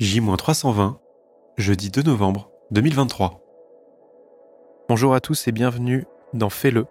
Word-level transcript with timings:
J-320, 0.00 0.96
jeudi 1.58 1.90
2 1.90 2.00
novembre 2.04 2.50
2023. 2.70 3.38
Bonjour 4.88 5.12
à 5.12 5.20
tous 5.20 5.46
et 5.46 5.52
bienvenue 5.52 6.06
dans 6.32 6.48
Fais-le, 6.48 6.86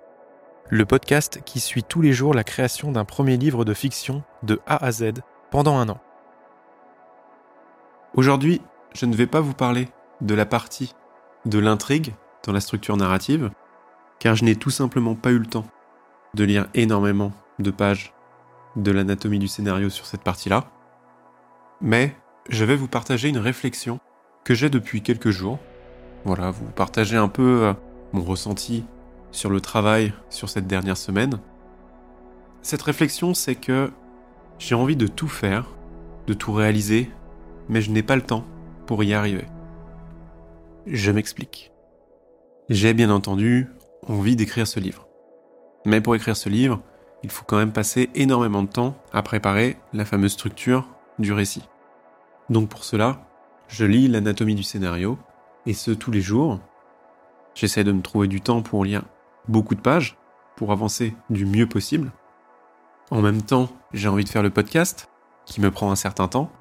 le 0.70 0.86
podcast 0.86 1.42
qui 1.44 1.60
suit 1.60 1.82
tous 1.82 2.04
les 2.04 2.14
jours 2.14 2.36
la 2.36 2.44
création 2.44 2.92
d'un 2.92 3.06
premier 3.06 3.38
livre 3.38 3.66
de 3.66 3.74
fiction 3.74 4.22
de 4.44 4.62
A 4.68 4.86
à 4.86 4.92
Z 4.92 5.14
pendant 5.50 5.80
un 5.80 5.90
an. 5.90 6.00
Aujourd'hui, 8.14 8.62
je 8.94 9.08
ne 9.08 9.16
vais 9.16 9.26
pas 9.26 9.42
vous 9.42 9.56
parler 9.56 9.88
de 10.22 10.36
la 10.36 10.46
partie 10.46 10.94
de 11.46 11.58
l'intrigue 11.58 12.14
dans 12.46 12.54
la 12.54 12.62
structure 12.62 12.96
narrative, 12.96 13.50
car 14.20 14.36
je 14.36 14.46
n'ai 14.46 14.56
tout 14.56 14.70
simplement 14.70 15.16
pas 15.16 15.32
eu 15.32 15.40
le 15.40 15.48
temps 15.48 15.66
de 16.36 16.44
lire 16.44 16.68
énormément 16.76 17.32
de 17.58 17.72
pages 17.72 18.14
de 18.76 18.92
l'anatomie 18.92 19.40
du 19.40 19.48
scénario 19.48 19.90
sur 19.90 20.06
cette 20.06 20.22
partie-là. 20.22 20.66
Mais 21.82 22.16
je 22.50 22.66
vais 22.66 22.76
vous 22.76 22.88
partager 22.88 23.30
une 23.30 23.38
réflexion 23.38 24.00
que 24.44 24.56
j'ai 24.56 24.70
depuis 24.70 25.02
quelques 25.02 25.30
jours. 25.30 25.60
Voilà, 26.26 26.52
vous 26.52 26.66
partager 26.66 27.16
un 27.16 27.28
peu 27.30 27.64
euh, 27.64 27.74
mon 28.12 28.24
ressenti 28.24 28.84
sur 29.32 29.52
le 29.52 29.62
travail 29.62 30.14
sur 30.30 30.50
cette 30.50 30.68
dernière 30.68 30.98
semaine. 30.98 31.40
Cette 32.62 32.82
réflexion, 32.82 33.34
c'est 33.34 33.56
que 33.56 33.92
j'ai 34.58 34.76
envie 34.76 34.96
de 34.96 35.08
tout 35.08 35.28
faire, 35.28 35.68
de 36.28 36.34
tout 36.34 36.52
réaliser, 36.52 37.10
mais 37.70 37.82
je 37.82 37.92
n'ai 37.92 38.04
pas 38.04 38.16
le 38.16 38.24
temps 38.24 38.44
pour 38.88 39.04
y 39.04 39.14
arriver. 39.14 39.46
Je 40.88 41.12
m'explique. 41.12 41.72
J'ai 42.70 42.94
bien 42.94 43.12
entendu 43.12 43.68
envie 44.08 44.36
d'écrire 44.36 44.68
ce 44.68 44.80
livre. 44.80 45.08
Mais 45.86 46.02
pour 46.02 46.16
écrire 46.16 46.36
ce 46.36 46.50
livre, 46.50 46.82
il 47.24 47.30
faut 47.30 47.46
quand 47.46 47.58
même 47.58 47.72
passer 47.72 48.10
énormément 48.16 48.64
de 48.64 48.70
temps 48.70 48.98
à 49.14 49.22
préparer 49.22 49.78
la 49.94 50.04
fameuse 50.04 50.32
structure 50.32 50.88
du 51.20 51.32
récit. 51.32 51.64
Donc 52.50 52.70
pour 52.70 52.84
cela, 52.84 53.26
je 53.68 53.86
lis 53.86 54.08
l'anatomie 54.08 54.56
du 54.56 54.64
scénario, 54.64 55.18
et 55.66 55.74
ce 55.74 55.92
tous 55.92 56.12
les 56.12 56.22
jours. 56.22 56.60
J'essaie 57.54 57.84
de 57.84 57.92
me 57.92 58.02
trouver 58.02 58.28
du 58.28 58.42
temps 58.42 58.62
pour 58.62 58.84
lire 58.84 59.04
beaucoup 59.48 59.76
de 59.76 59.82
pages, 59.82 60.18
pour 60.56 60.72
avancer 60.72 61.16
du 61.30 61.46
mieux 61.46 61.68
possible. 61.68 62.12
En 63.12 63.22
même 63.22 63.42
temps, 63.42 63.70
j'ai 63.94 64.08
envie 64.08 64.24
de 64.24 64.30
faire 64.30 64.44
le 64.44 64.50
podcast, 64.50 65.10
qui 65.46 65.62
me 65.62 65.72
prend 65.72 65.92
un 65.92 65.96
certain 65.96 66.28
temps. 66.28 66.52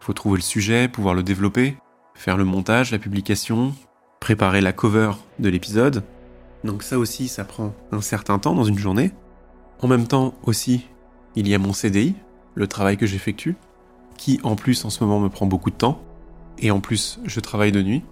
Il 0.00 0.04
faut 0.04 0.12
trouver 0.12 0.36
le 0.36 0.42
sujet, 0.42 0.88
pouvoir 0.88 1.14
le 1.14 1.22
développer, 1.22 1.76
faire 2.14 2.36
le 2.36 2.44
montage, 2.44 2.90
la 2.90 2.98
publication, 2.98 3.74
préparer 4.20 4.60
la 4.60 4.72
cover 4.72 5.12
de 5.38 5.48
l'épisode. 5.48 6.02
Donc 6.64 6.82
ça 6.82 6.98
aussi, 6.98 7.28
ça 7.28 7.44
prend 7.44 7.74
un 7.92 8.02
certain 8.02 8.38
temps 8.38 8.54
dans 8.54 8.64
une 8.64 8.78
journée. 8.78 9.12
En 9.80 9.88
même 9.88 10.06
temps 10.06 10.34
aussi, 10.42 10.86
il 11.34 11.48
y 11.48 11.54
a 11.54 11.58
mon 11.58 11.72
CDI, 11.72 12.14
le 12.54 12.66
travail 12.66 12.96
que 12.96 13.06
j'effectue, 13.06 13.56
qui 14.20 14.38
en 14.42 14.54
plus 14.54 14.84
en 14.84 14.90
ce 14.90 15.02
moment 15.02 15.18
me 15.18 15.30
prend 15.30 15.46
beaucoup 15.46 15.70
de 15.70 15.76
temps, 15.76 15.98
et 16.58 16.70
en 16.70 16.80
plus 16.80 17.18
je 17.24 17.40
travaille 17.40 17.72
de 17.72 17.80
nuit, 17.80 18.04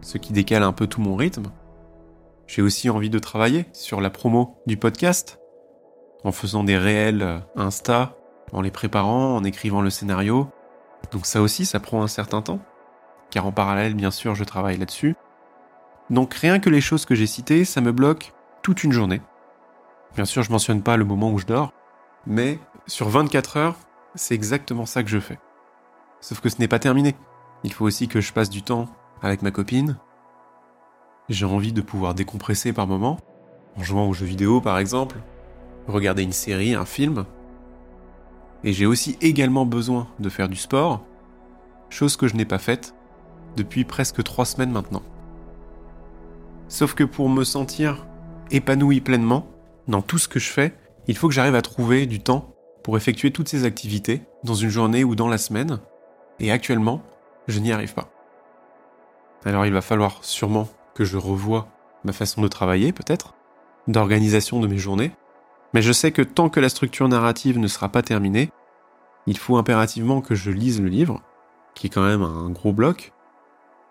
ce 0.00 0.16
qui 0.16 0.32
décale 0.32 0.62
un 0.62 0.72
peu 0.72 0.86
tout 0.86 1.02
mon 1.02 1.14
rythme. 1.14 1.52
J'ai 2.46 2.62
aussi 2.62 2.88
envie 2.88 3.10
de 3.10 3.18
travailler 3.18 3.66
sur 3.74 4.00
la 4.00 4.08
promo 4.08 4.56
du 4.66 4.78
podcast, 4.78 5.40
en 6.24 6.32
faisant 6.32 6.64
des 6.64 6.78
réels 6.78 7.20
euh, 7.20 7.38
Insta, 7.54 8.16
en 8.52 8.62
les 8.62 8.70
préparant, 8.70 9.36
en 9.36 9.44
écrivant 9.44 9.82
le 9.82 9.90
scénario. 9.90 10.48
Donc 11.12 11.26
ça 11.26 11.42
aussi, 11.42 11.66
ça 11.66 11.80
prend 11.80 12.02
un 12.02 12.08
certain 12.08 12.40
temps, 12.40 12.60
car 13.30 13.44
en 13.46 13.52
parallèle, 13.52 13.92
bien 13.92 14.10
sûr, 14.10 14.34
je 14.34 14.44
travaille 14.44 14.78
là-dessus. 14.78 15.16
Donc 16.08 16.32
rien 16.32 16.60
que 16.60 16.70
les 16.70 16.80
choses 16.80 17.04
que 17.04 17.14
j'ai 17.14 17.26
citées, 17.26 17.66
ça 17.66 17.82
me 17.82 17.92
bloque 17.92 18.32
toute 18.62 18.84
une 18.84 18.92
journée. 18.92 19.20
Bien 20.14 20.24
sûr, 20.24 20.42
je 20.42 20.50
mentionne 20.50 20.82
pas 20.82 20.96
le 20.96 21.04
moment 21.04 21.30
où 21.30 21.36
je 21.36 21.46
dors, 21.46 21.74
mais 22.26 22.58
sur 22.86 23.10
24 23.10 23.56
heures, 23.58 23.76
c'est 24.14 24.34
exactement 24.34 24.86
ça 24.86 25.02
que 25.02 25.08
je 25.08 25.18
fais. 25.18 25.38
Sauf 26.20 26.40
que 26.40 26.48
ce 26.48 26.58
n'est 26.58 26.68
pas 26.68 26.78
terminé. 26.78 27.16
Il 27.64 27.72
faut 27.72 27.84
aussi 27.84 28.08
que 28.08 28.20
je 28.20 28.32
passe 28.32 28.50
du 28.50 28.62
temps 28.62 28.88
avec 29.22 29.42
ma 29.42 29.50
copine. 29.50 29.96
J'ai 31.28 31.46
envie 31.46 31.72
de 31.72 31.80
pouvoir 31.80 32.14
décompresser 32.14 32.72
par 32.72 32.86
moments, 32.86 33.18
en 33.76 33.82
jouant 33.82 34.08
aux 34.08 34.12
jeux 34.12 34.26
vidéo 34.26 34.60
par 34.60 34.78
exemple, 34.78 35.16
regarder 35.88 36.22
une 36.22 36.32
série, 36.32 36.74
un 36.74 36.84
film. 36.84 37.24
Et 38.64 38.72
j'ai 38.72 38.86
aussi 38.86 39.16
également 39.20 39.66
besoin 39.66 40.08
de 40.18 40.28
faire 40.28 40.48
du 40.48 40.56
sport, 40.56 41.04
chose 41.88 42.16
que 42.16 42.28
je 42.28 42.36
n'ai 42.36 42.44
pas 42.44 42.58
faite 42.58 42.94
depuis 43.56 43.84
presque 43.84 44.22
trois 44.22 44.44
semaines 44.44 44.72
maintenant. 44.72 45.02
Sauf 46.68 46.94
que 46.94 47.04
pour 47.04 47.28
me 47.28 47.44
sentir 47.44 48.06
épanoui 48.50 49.00
pleinement, 49.00 49.46
dans 49.88 50.02
tout 50.02 50.18
ce 50.18 50.28
que 50.28 50.38
je 50.38 50.50
fais, 50.50 50.76
il 51.06 51.16
faut 51.16 51.28
que 51.28 51.34
j'arrive 51.34 51.54
à 51.54 51.62
trouver 51.62 52.06
du 52.06 52.20
temps 52.20 52.51
pour 52.82 52.96
effectuer 52.96 53.30
toutes 53.30 53.48
ces 53.48 53.64
activités 53.64 54.22
dans 54.44 54.54
une 54.54 54.70
journée 54.70 55.04
ou 55.04 55.14
dans 55.14 55.28
la 55.28 55.38
semaine. 55.38 55.78
Et 56.40 56.50
actuellement, 56.50 57.02
je 57.48 57.60
n'y 57.60 57.72
arrive 57.72 57.94
pas. 57.94 58.10
Alors 59.44 59.66
il 59.66 59.72
va 59.72 59.80
falloir 59.80 60.18
sûrement 60.22 60.68
que 60.94 61.04
je 61.04 61.16
revoie 61.16 61.68
ma 62.04 62.12
façon 62.12 62.42
de 62.42 62.48
travailler, 62.48 62.92
peut-être, 62.92 63.34
d'organisation 63.88 64.60
de 64.60 64.66
mes 64.66 64.78
journées. 64.78 65.12
Mais 65.74 65.82
je 65.82 65.92
sais 65.92 66.12
que 66.12 66.22
tant 66.22 66.48
que 66.48 66.60
la 66.60 66.68
structure 66.68 67.08
narrative 67.08 67.58
ne 67.58 67.66
sera 67.66 67.88
pas 67.88 68.02
terminée, 68.02 68.50
il 69.26 69.38
faut 69.38 69.56
impérativement 69.56 70.20
que 70.20 70.34
je 70.34 70.50
lise 70.50 70.80
le 70.80 70.88
livre, 70.88 71.22
qui 71.74 71.86
est 71.86 71.90
quand 71.90 72.04
même 72.04 72.22
un 72.22 72.50
gros 72.50 72.72
bloc, 72.72 73.12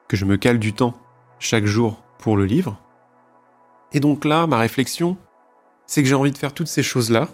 que 0.07 0.17
je 0.17 0.25
me 0.25 0.37
cale 0.37 0.59
du 0.59 0.73
temps 0.73 0.93
chaque 1.39 1.65
jour 1.65 2.03
pour 2.19 2.37
le 2.37 2.45
livre. 2.45 2.77
Et 3.93 3.99
donc 3.99 4.25
là, 4.25 4.45
ma 4.47 4.57
réflexion, 4.57 5.17
c'est 5.85 6.03
que 6.03 6.07
j'ai 6.07 6.15
envie 6.15 6.31
de 6.31 6.37
faire 6.37 6.53
toutes 6.53 6.67
ces 6.67 6.83
choses-là 6.83 7.27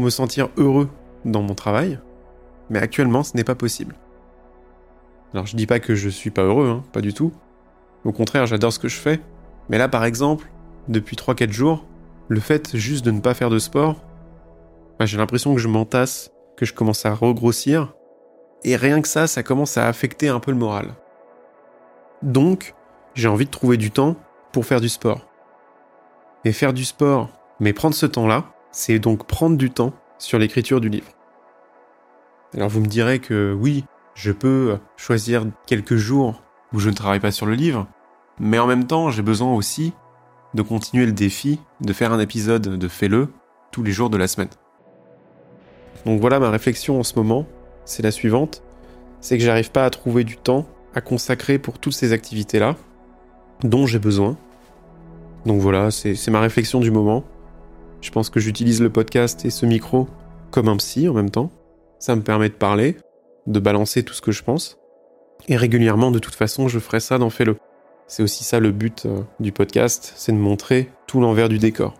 me 0.00 0.10
sentir 0.10 0.48
heureux 0.56 0.88
dans 1.24 1.42
mon 1.42 1.54
travail, 1.54 1.98
mais 2.70 2.78
actuellement 2.78 3.22
ce 3.22 3.36
n'est 3.36 3.44
pas 3.44 3.54
possible. 3.54 3.96
Alors 5.32 5.46
je 5.46 5.56
dis 5.56 5.66
pas 5.66 5.80
que 5.80 5.94
je 5.94 6.08
suis 6.08 6.30
pas 6.30 6.42
heureux, 6.42 6.68
hein, 6.68 6.82
pas 6.92 7.00
du 7.00 7.14
tout. 7.14 7.32
Au 8.04 8.12
contraire, 8.12 8.46
j'adore 8.46 8.72
ce 8.72 8.78
que 8.78 8.88
je 8.88 8.98
fais. 8.98 9.20
Mais 9.68 9.78
là 9.78 9.88
par 9.88 10.04
exemple, 10.04 10.50
depuis 10.88 11.16
3-4 11.16 11.50
jours, 11.50 11.86
le 12.28 12.40
fait 12.40 12.76
juste 12.76 13.04
de 13.04 13.10
ne 13.10 13.20
pas 13.20 13.34
faire 13.34 13.50
de 13.50 13.58
sport, 13.58 14.02
bah, 14.98 15.06
j'ai 15.06 15.18
l'impression 15.18 15.54
que 15.54 15.60
je 15.60 15.68
m'entasse, 15.68 16.30
que 16.56 16.66
je 16.66 16.74
commence 16.74 17.06
à 17.06 17.14
regrossir, 17.14 17.94
et 18.64 18.76
rien 18.76 19.00
que 19.00 19.08
ça, 19.08 19.26
ça 19.26 19.42
commence 19.42 19.76
à 19.76 19.88
affecter 19.88 20.28
un 20.28 20.40
peu 20.40 20.50
le 20.50 20.56
moral. 20.56 20.94
Donc, 22.22 22.74
j'ai 23.14 23.28
envie 23.28 23.46
de 23.46 23.50
trouver 23.50 23.76
du 23.76 23.90
temps 23.90 24.16
pour 24.52 24.64
faire 24.64 24.80
du 24.80 24.88
sport. 24.88 25.28
Et 26.44 26.52
faire 26.52 26.72
du 26.72 26.84
sport 26.84 27.30
mais 27.62 27.72
prendre 27.72 27.94
ce 27.94 28.06
temps-là, 28.06 28.46
c'est 28.72 28.98
donc 28.98 29.26
prendre 29.26 29.56
du 29.56 29.70
temps 29.70 29.92
sur 30.18 30.38
l'écriture 30.38 30.80
du 30.80 30.88
livre. 30.88 31.06
Alors 32.54 32.68
vous 32.68 32.80
me 32.80 32.86
direz 32.86 33.18
que 33.18 33.56
oui, 33.58 33.84
je 34.14 34.32
peux 34.32 34.78
choisir 34.96 35.46
quelques 35.66 35.96
jours 35.96 36.42
où 36.72 36.80
je 36.80 36.90
ne 36.90 36.94
travaille 36.94 37.20
pas 37.20 37.30
sur 37.30 37.46
le 37.46 37.54
livre, 37.54 37.86
mais 38.38 38.58
en 38.58 38.66
même 38.66 38.86
temps 38.86 39.10
j'ai 39.10 39.22
besoin 39.22 39.54
aussi 39.54 39.92
de 40.54 40.62
continuer 40.62 41.06
le 41.06 41.12
défi 41.12 41.60
de 41.80 41.92
faire 41.92 42.12
un 42.12 42.20
épisode 42.20 42.76
de 42.76 42.88
Fais-le 42.88 43.28
tous 43.70 43.82
les 43.82 43.92
jours 43.92 44.10
de 44.10 44.16
la 44.16 44.26
semaine. 44.26 44.50
Donc 46.04 46.20
voilà 46.20 46.40
ma 46.40 46.50
réflexion 46.50 46.98
en 46.98 47.02
ce 47.02 47.14
moment, 47.16 47.46
c'est 47.84 48.02
la 48.02 48.10
suivante, 48.10 48.62
c'est 49.20 49.38
que 49.38 49.44
j'arrive 49.44 49.70
pas 49.70 49.84
à 49.84 49.90
trouver 49.90 50.24
du 50.24 50.36
temps 50.36 50.66
à 50.94 51.00
consacrer 51.00 51.58
pour 51.58 51.78
toutes 51.78 51.94
ces 51.94 52.12
activités-là 52.12 52.76
dont 53.62 53.86
j'ai 53.86 53.98
besoin. 53.98 54.36
Donc 55.46 55.60
voilà, 55.60 55.90
c'est 55.90 56.28
ma 56.28 56.40
réflexion 56.40 56.80
du 56.80 56.90
moment. 56.90 57.24
Je 58.02 58.10
pense 58.10 58.30
que 58.30 58.40
j'utilise 58.40 58.82
le 58.82 58.90
podcast 58.90 59.44
et 59.44 59.50
ce 59.50 59.64
micro 59.64 60.08
comme 60.50 60.68
un 60.68 60.76
psy 60.76 61.08
en 61.08 61.14
même 61.14 61.30
temps. 61.30 61.52
Ça 62.00 62.16
me 62.16 62.22
permet 62.22 62.48
de 62.48 62.54
parler, 62.54 62.96
de 63.46 63.60
balancer 63.60 64.02
tout 64.02 64.12
ce 64.12 64.20
que 64.20 64.32
je 64.32 64.42
pense. 64.42 64.76
Et 65.46 65.56
régulièrement, 65.56 66.10
de 66.10 66.18
toute 66.18 66.34
façon, 66.34 66.66
je 66.66 66.80
ferai 66.80 66.98
ça 66.98 67.18
dans 67.18 67.30
Fais-le. 67.30 67.56
C'est 68.08 68.24
aussi 68.24 68.42
ça 68.42 68.58
le 68.58 68.72
but 68.72 69.06
euh, 69.06 69.22
du 69.38 69.52
podcast, 69.52 70.12
c'est 70.16 70.32
de 70.32 70.36
montrer 70.36 70.90
tout 71.06 71.20
l'envers 71.20 71.48
du 71.48 71.58
décor. 71.58 71.94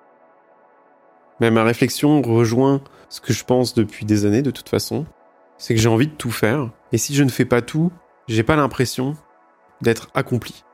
Mais 1.41 1.53
ma 1.53 1.63
réflexion 1.63 2.21
rejoint 2.21 2.83
ce 3.09 3.21
que 3.21 3.33
je 3.33 3.45
pense 3.45 3.73
depuis 3.73 4.05
des 4.05 4.27
années 4.27 4.43
de 4.43 4.51
toute 4.51 4.69
façon. 4.69 5.07
C'est 5.57 5.75
que 5.75 5.81
j'ai 5.81 5.89
envie 5.89 6.09
de 6.09 6.15
tout 6.15 6.33
faire. 6.33 6.71
Et 6.91 6.99
si 6.99 7.15
je 7.15 7.23
ne 7.23 7.31
fais 7.31 7.45
pas 7.45 7.63
tout, 7.63 7.93
j'ai 8.27 8.43
pas 8.43 8.57
l'impression 8.57 9.17
d'être 9.81 10.09
accompli. 10.15 10.65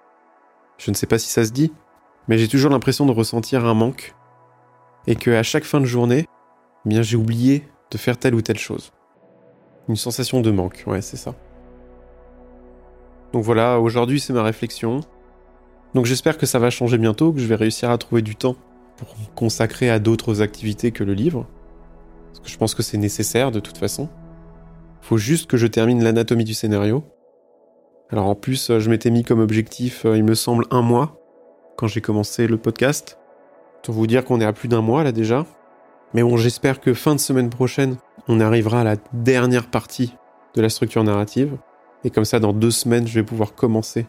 Je 0.79 0.91
ne 0.91 0.97
sais 0.97 1.07
pas 1.07 1.19
si 1.19 1.29
ça 1.29 1.45
se 1.45 1.53
dit, 1.53 1.71
mais 2.29 2.39
j'ai 2.39 2.49
toujours 2.49 2.71
l'impression 2.71 3.05
de 3.05 3.13
ressentir 3.13 3.67
un 3.67 3.75
manque 3.75 4.15
et 5.09 5.17
que 5.17 5.31
à 5.31 5.43
chaque 5.43 5.65
fin 5.65 5.81
de 5.81 5.87
journée, 5.87 6.27
eh 6.85 6.89
bien 6.89 7.03
j'ai 7.03 7.17
oublié 7.17 7.65
de 7.91 7.99
faire 7.99 8.19
telle 8.19 8.35
ou 8.35 8.43
telle 8.43 8.59
chose. 8.59 8.93
Une 9.89 9.97
sensation 9.97 10.43
de 10.43 10.51
manque, 10.51 10.85
ouais, 10.87 11.01
c'est 11.01 11.17
ça. 11.17 11.35
Donc 13.33 13.43
voilà, 13.43 13.81
aujourd'hui 13.81 14.21
c'est 14.21 14.35
ma 14.35 14.43
réflexion. 14.43 15.01
Donc 15.95 16.05
j'espère 16.05 16.37
que 16.37 16.45
ça 16.45 16.59
va 16.59 16.69
changer 16.69 16.99
bientôt, 16.99 17.33
que 17.33 17.41
je 17.41 17.47
vais 17.47 17.55
réussir 17.55 17.91
à 17.91 17.97
trouver 17.97 18.21
du 18.21 18.37
temps 18.37 18.57
pour 18.99 19.09
me 19.19 19.35
consacrer 19.35 19.89
à 19.89 19.99
d'autres 19.99 20.43
activités 20.43 20.93
que 20.93 21.05
le 21.05 21.15
livre. 21.15 21.47
Parce 22.27 22.41
que 22.41 22.49
je 22.51 22.59
pense 22.59 22.75
que 22.75 22.83
c'est 22.83 22.99
nécessaire 22.99 23.51
de 23.51 23.61
toute 23.61 23.79
façon. 23.79 24.11
Faut 25.01 25.17
juste 25.17 25.49
que 25.51 25.57
je 25.57 25.67
termine 25.67 26.05
l'anatomie 26.05 26.45
du 26.45 26.53
scénario. 26.53 27.03
Alors 28.11 28.27
en 28.27 28.35
plus, 28.35 28.79
je 28.79 28.91
m'étais 28.91 29.11
mis 29.11 29.25
comme 29.25 29.41
objectif, 29.41 30.05
euh, 30.05 30.19
il 30.19 30.25
me 30.25 30.35
semble, 30.35 30.67
un 30.71 30.83
mois 30.83 31.19
quand 31.79 31.87
j'ai 31.87 32.03
commencé 32.03 32.47
le 32.47 32.59
podcast. 32.59 33.18
Pour 33.89 33.95
vous 33.95 34.07
dire 34.07 34.23
qu'on 34.27 34.39
est 34.43 34.45
à 34.45 34.53
plus 34.53 34.69
d'un 34.69 34.83
mois 34.83 35.03
là 35.03 35.13
déjà. 35.13 35.47
Mais 36.13 36.23
bon, 36.23 36.37
j'espère 36.37 36.79
que 36.79 36.93
fin 36.93 37.15
de 37.15 37.21
semaine 37.21 37.49
prochaine, 37.49 37.97
on 38.29 38.39
arrivera 38.39 38.83
à 38.83 38.85
la 38.85 38.97
dernière 39.15 39.71
partie 39.71 40.15
de 40.55 40.61
la 40.61 40.69
structure 40.69 41.03
narrative. 41.05 41.57
Et 42.05 42.11
comme 42.11 42.27
ça, 42.27 42.39
dans 42.39 42.53
deux 42.53 42.71
semaines, 42.71 43.07
je 43.07 43.15
vais 43.15 43.23
pouvoir 43.23 43.55
commencer 43.55 44.07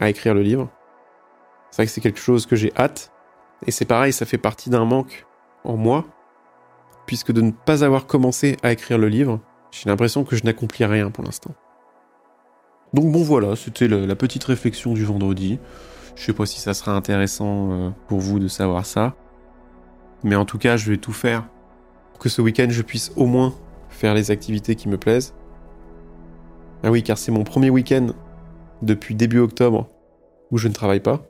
à 0.00 0.08
écrire 0.08 0.34
le 0.34 0.42
livre. 0.42 0.70
C'est 1.72 1.82
vrai 1.82 1.86
que 1.86 1.90
c'est 1.90 2.00
quelque 2.00 2.20
chose 2.20 2.46
que 2.46 2.54
j'ai 2.54 2.72
hâte. 2.76 3.10
Et 3.66 3.72
c'est 3.72 3.86
pareil, 3.86 4.12
ça 4.12 4.24
fait 4.24 4.38
partie 4.38 4.70
d'un 4.70 4.84
manque 4.84 5.26
en 5.64 5.76
moi. 5.76 6.04
Puisque 7.06 7.32
de 7.32 7.40
ne 7.40 7.50
pas 7.50 7.82
avoir 7.82 8.06
commencé 8.06 8.56
à 8.62 8.70
écrire 8.70 8.98
le 8.98 9.08
livre, 9.08 9.40
j'ai 9.72 9.90
l'impression 9.90 10.22
que 10.22 10.36
je 10.36 10.44
n'accomplis 10.44 10.84
rien 10.84 11.10
pour 11.10 11.24
l'instant. 11.24 11.56
Donc 12.94 13.10
bon 13.10 13.24
voilà, 13.24 13.56
c'était 13.56 13.88
la 13.88 14.14
petite 14.14 14.44
réflexion 14.44 14.94
du 14.94 15.04
vendredi. 15.04 15.58
Je 16.18 16.24
sais 16.24 16.32
pas 16.32 16.46
si 16.46 16.58
ça 16.58 16.74
sera 16.74 16.92
intéressant 16.92 17.70
euh, 17.70 17.90
pour 18.08 18.18
vous 18.18 18.40
de 18.40 18.48
savoir 18.48 18.84
ça. 18.84 19.14
Mais 20.24 20.34
en 20.34 20.44
tout 20.44 20.58
cas, 20.58 20.76
je 20.76 20.90
vais 20.90 20.96
tout 20.96 21.12
faire 21.12 21.48
pour 22.12 22.18
que 22.18 22.28
ce 22.28 22.42
week-end 22.42 22.66
je 22.70 22.82
puisse 22.82 23.12
au 23.14 23.26
moins 23.26 23.54
faire 23.88 24.14
les 24.14 24.32
activités 24.32 24.74
qui 24.74 24.88
me 24.88 24.98
plaisent. 24.98 25.34
Ah 26.82 26.90
oui, 26.90 27.04
car 27.04 27.18
c'est 27.18 27.30
mon 27.30 27.44
premier 27.44 27.70
week-end 27.70 28.08
depuis 28.82 29.14
début 29.14 29.38
octobre 29.38 29.88
où 30.50 30.58
je 30.58 30.66
ne 30.66 30.72
travaille 30.72 31.00
pas. 31.00 31.22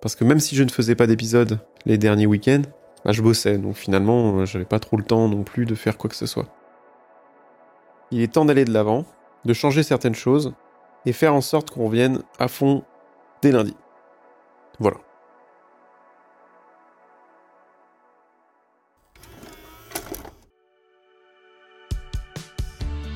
Parce 0.00 0.16
que 0.16 0.24
même 0.24 0.40
si 0.40 0.56
je 0.56 0.64
ne 0.64 0.70
faisais 0.70 0.96
pas 0.96 1.06
d'épisode 1.06 1.60
les 1.86 1.98
derniers 1.98 2.26
week-ends, 2.26 2.62
bah, 3.04 3.12
je 3.12 3.22
bossais, 3.22 3.58
donc 3.58 3.76
finalement, 3.76 4.38
euh, 4.38 4.44
j'avais 4.44 4.64
pas 4.64 4.80
trop 4.80 4.96
le 4.96 5.04
temps 5.04 5.28
non 5.28 5.44
plus 5.44 5.66
de 5.66 5.76
faire 5.76 5.98
quoi 5.98 6.10
que 6.10 6.16
ce 6.16 6.26
soit. 6.26 6.48
Il 8.10 8.22
est 8.22 8.32
temps 8.32 8.44
d'aller 8.44 8.64
de 8.64 8.72
l'avant, 8.72 9.04
de 9.44 9.52
changer 9.52 9.84
certaines 9.84 10.16
choses, 10.16 10.52
et 11.06 11.12
faire 11.12 11.34
en 11.34 11.40
sorte 11.40 11.70
qu'on 11.70 11.86
revienne 11.86 12.22
à 12.40 12.48
fond 12.48 12.82
dès 13.42 13.52
lundi. 13.52 13.74
Voilà. 14.78 14.96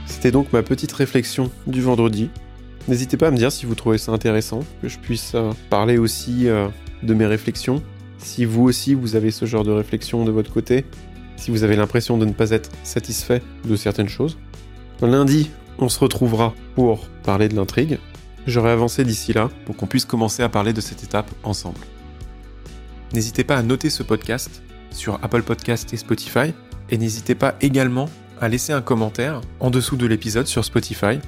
C'était 0.06 0.30
donc 0.30 0.52
ma 0.52 0.62
petite 0.62 0.92
réflexion 0.92 1.50
du 1.66 1.80
vendredi. 1.80 2.30
N'hésitez 2.88 3.16
pas 3.16 3.28
à 3.28 3.30
me 3.30 3.36
dire 3.36 3.50
si 3.50 3.66
vous 3.66 3.74
trouvez 3.74 3.98
ça 3.98 4.12
intéressant, 4.12 4.60
que 4.82 4.88
je 4.88 4.98
puisse 4.98 5.34
euh, 5.34 5.52
parler 5.70 5.98
aussi 5.98 6.48
euh, 6.48 6.68
de 7.02 7.14
mes 7.14 7.26
réflexions. 7.26 7.82
Si 8.18 8.44
vous 8.44 8.62
aussi 8.62 8.94
vous 8.94 9.16
avez 9.16 9.30
ce 9.30 9.44
genre 9.44 9.64
de 9.64 9.72
réflexion 9.72 10.24
de 10.24 10.30
votre 10.30 10.52
côté, 10.52 10.84
si 11.36 11.50
vous 11.50 11.64
avez 11.64 11.76
l'impression 11.76 12.18
de 12.18 12.24
ne 12.24 12.32
pas 12.32 12.50
être 12.50 12.70
satisfait 12.82 13.42
de 13.64 13.76
certaines 13.76 14.08
choses. 14.08 14.38
Lundi, 15.02 15.50
on 15.78 15.88
se 15.88 16.00
retrouvera 16.00 16.54
pour 16.74 17.06
parler 17.22 17.48
de 17.48 17.54
l'intrigue. 17.54 17.98
J'aurai 18.46 18.70
avancé 18.70 19.04
d'ici 19.04 19.32
là 19.32 19.50
pour 19.64 19.76
qu'on 19.76 19.86
puisse 19.86 20.04
commencer 20.04 20.42
à 20.42 20.48
parler 20.48 20.72
de 20.72 20.80
cette 20.80 21.02
étape 21.02 21.30
ensemble. 21.42 21.80
N'hésitez 23.12 23.44
pas 23.44 23.56
à 23.56 23.62
noter 23.62 23.90
ce 23.90 24.02
podcast 24.02 24.62
sur 24.90 25.18
Apple 25.22 25.42
Podcast 25.42 25.92
et 25.92 25.96
Spotify 25.96 26.52
et 26.90 26.98
n'hésitez 26.98 27.34
pas 27.34 27.56
également 27.60 28.08
à 28.40 28.48
laisser 28.48 28.72
un 28.72 28.82
commentaire 28.82 29.40
en 29.60 29.70
dessous 29.70 29.96
de 29.96 30.06
l'épisode 30.06 30.46
sur 30.46 30.64
Spotify. 30.64 31.18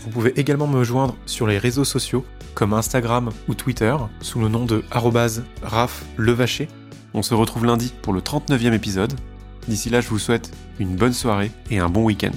Vous 0.00 0.10
pouvez 0.10 0.38
également 0.38 0.66
me 0.66 0.84
joindre 0.84 1.16
sur 1.26 1.46
les 1.46 1.58
réseaux 1.58 1.84
sociaux 1.84 2.24
comme 2.54 2.72
Instagram 2.72 3.30
ou 3.48 3.54
Twitter 3.54 3.94
sous 4.20 4.40
le 4.40 4.48
nom 4.48 4.64
de 4.64 4.82
@raflevacher. 5.62 6.68
On 7.14 7.22
se 7.22 7.34
retrouve 7.34 7.66
lundi 7.66 7.92
pour 8.02 8.12
le 8.12 8.20
39e 8.20 8.72
épisode. 8.72 9.12
D'ici 9.66 9.90
là, 9.90 10.00
je 10.00 10.08
vous 10.08 10.18
souhaite 10.18 10.50
une 10.78 10.96
bonne 10.96 11.12
soirée 11.12 11.50
et 11.70 11.78
un 11.78 11.88
bon 11.88 12.04
week-end. 12.04 12.32